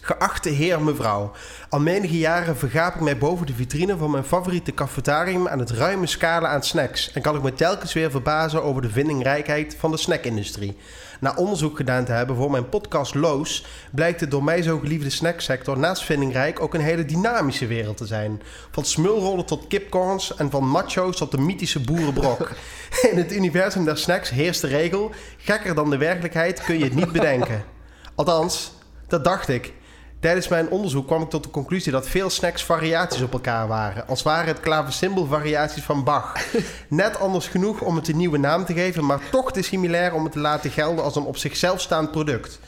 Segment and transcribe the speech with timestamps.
[0.00, 1.32] Geachte heer, mevrouw.
[1.68, 5.70] Al menige jaren vergaap ik mij boven de vitrine van mijn favoriete cafetarium aan het
[5.70, 7.12] ruime scala aan snacks.
[7.12, 10.76] En kan ik me telkens weer verbazen over de vindingrijkheid van de snackindustrie.
[11.20, 15.10] Na onderzoek gedaan te hebben voor mijn podcast Loos, blijkt de door mij zo geliefde
[15.10, 18.42] snacksector naast vindingrijk ook een hele dynamische wereld te zijn.
[18.70, 22.50] Van smulrollen tot kipcorns en van macho's tot de mythische boerenbrok.
[23.10, 26.94] In het universum der snacks heerst de regel: gekker dan de werkelijkheid kun je het
[26.94, 27.64] niet bedenken.
[28.14, 28.72] Althans,
[29.12, 29.72] dat dacht ik.
[30.20, 34.08] Tijdens mijn onderzoek kwam ik tot de conclusie dat veel snacks variaties op elkaar waren.
[34.08, 36.32] Als waren het klaversymbol variaties van Bach.
[36.88, 40.24] Net anders genoeg om het een nieuwe naam te geven, maar toch te similair om
[40.24, 42.60] het te laten gelden als een op zichzelf staand product.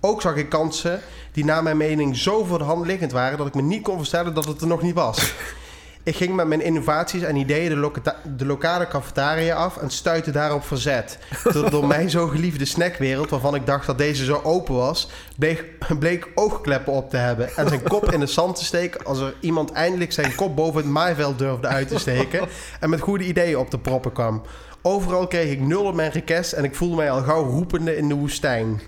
[0.00, 1.00] Ook zag ik kansen
[1.32, 3.96] die naar mijn mening zo voor de hand liggend waren dat ik me niet kon
[3.96, 5.18] voorstellen dat het er nog niet was.
[6.04, 10.64] Ik ging met mijn innovaties en ideeën de, de lokale cafetaria af en stuitte daarop
[10.64, 11.18] verzet.
[11.42, 15.64] De door mij zo geliefde snackwereld, waarvan ik dacht dat deze zo open was, bleek,
[15.98, 19.34] bleek oogkleppen op te hebben en zijn kop in het zand te steken als er
[19.40, 22.48] iemand eindelijk zijn kop boven het maaiveld durfde uit te steken
[22.80, 24.42] en met goede ideeën op te proppen kwam.
[24.82, 28.08] Overal kreeg ik nul op mijn request en ik voelde mij al gauw roepende in
[28.08, 28.80] de woestijn.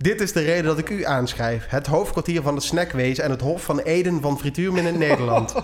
[0.00, 1.66] Dit is de reden dat ik u aanschrijf.
[1.68, 5.54] Het hoofdkwartier van de snackwezen en het hof van Eden van Frituurmin in Nederland.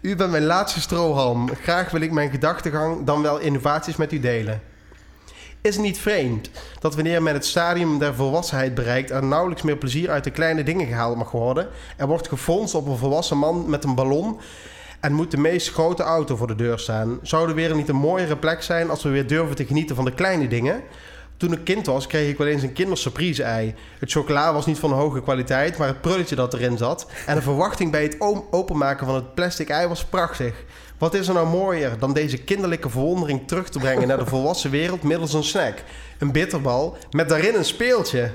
[0.00, 1.48] U bent mijn laatste strohalm.
[1.62, 4.60] Graag wil ik mijn gedachtegang dan wel innovaties met u delen.
[5.60, 6.50] Is het niet vreemd
[6.80, 9.10] dat wanneer men het stadium der volwassenheid bereikt...
[9.10, 11.68] er nauwelijks meer plezier uit de kleine dingen gehaald mag worden?
[11.96, 14.40] Er wordt gefronst op een volwassen man met een ballon...
[15.00, 17.18] en moet de meest grote auto voor de deur staan.
[17.22, 20.04] Zou de wereld niet een mooiere plek zijn als we weer durven te genieten van
[20.04, 20.82] de kleine dingen...
[21.36, 23.74] Toen ik kind was, kreeg ik wel eens een kindersurprise ei.
[23.98, 27.06] Het chocola was niet van hoge kwaliteit, maar het prulletje dat erin zat.
[27.26, 28.16] En de verwachting bij het
[28.50, 30.54] openmaken van het plastic ei was prachtig.
[30.98, 34.70] Wat is er nou mooier dan deze kinderlijke verwondering terug te brengen naar de volwassen
[34.70, 35.82] wereld middels een snack?
[36.18, 38.30] Een bitterbal met daarin een speeltje.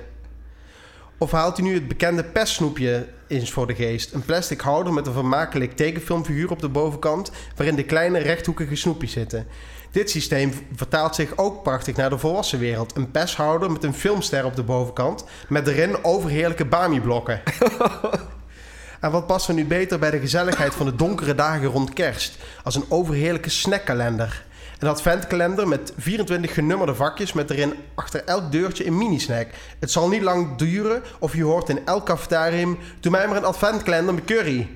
[1.17, 4.13] Of haalt u nu het bekende pestsnoepje eens voor de geest?
[4.13, 9.11] Een plastic houder met een vermakelijk tekenfilmfiguur op de bovenkant, waarin de kleine rechthoekige snoepjes
[9.11, 9.47] zitten.
[9.91, 12.95] Dit systeem vertaalt zich ook prachtig naar de volwassen wereld.
[12.95, 17.41] Een pesthouder met een filmster op de bovenkant, met erin overheerlijke bami-blokken.
[18.99, 22.37] En wat past er nu beter bij de gezelligheid van de donkere dagen rond kerst?
[22.63, 24.45] Als een overheerlijke snackkalender.
[24.79, 29.47] Een adventkalender met 24 genummerde vakjes met erin achter elk deurtje een mini-snack.
[29.79, 32.77] Het zal niet lang duren of je hoort in elk cafetarium...
[32.99, 34.69] Doe mij maar een adventkalender met curry.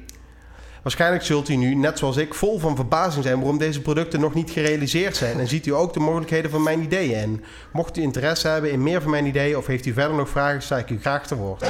[0.83, 3.37] Waarschijnlijk zult u nu, net zoals ik, vol van verbazing zijn...
[3.37, 5.39] waarom deze producten nog niet gerealiseerd zijn.
[5.39, 7.43] En ziet u ook de mogelijkheden van mijn ideeën in.
[7.71, 9.57] Mocht u interesse hebben in meer van mijn ideeën...
[9.57, 11.63] of heeft u verder nog vragen, sta ik u graag te woord.